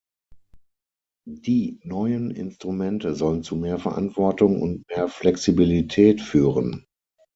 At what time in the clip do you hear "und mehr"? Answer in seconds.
4.59-5.07